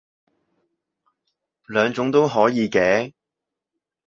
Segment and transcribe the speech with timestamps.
[1.67, 3.13] 兩種都可以嘅